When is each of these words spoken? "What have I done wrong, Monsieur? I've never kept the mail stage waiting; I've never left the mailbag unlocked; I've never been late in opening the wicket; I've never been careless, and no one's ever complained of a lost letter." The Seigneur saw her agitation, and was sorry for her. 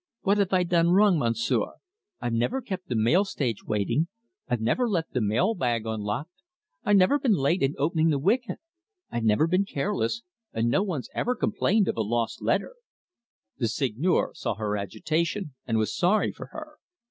"What 0.21 0.39
have 0.39 0.51
I 0.51 0.63
done 0.63 0.89
wrong, 0.89 1.19
Monsieur? 1.19 1.73
I've 2.19 2.33
never 2.33 2.59
kept 2.59 2.87
the 2.87 2.95
mail 2.95 3.23
stage 3.23 3.63
waiting; 3.65 4.07
I've 4.47 4.59
never 4.59 4.89
left 4.89 5.13
the 5.13 5.21
mailbag 5.21 5.85
unlocked; 5.85 6.31
I've 6.83 6.95
never 6.97 7.19
been 7.19 7.35
late 7.35 7.61
in 7.61 7.75
opening 7.77 8.09
the 8.09 8.17
wicket; 8.17 8.57
I've 9.11 9.23
never 9.25 9.45
been 9.45 9.63
careless, 9.63 10.23
and 10.53 10.69
no 10.69 10.81
one's 10.81 11.09
ever 11.13 11.35
complained 11.35 11.87
of 11.87 11.97
a 11.97 12.01
lost 12.01 12.41
letter." 12.41 12.73
The 13.59 13.67
Seigneur 13.67 14.31
saw 14.33 14.55
her 14.55 14.75
agitation, 14.75 15.53
and 15.67 15.77
was 15.77 15.95
sorry 15.95 16.31
for 16.31 16.47
her. 16.47 16.77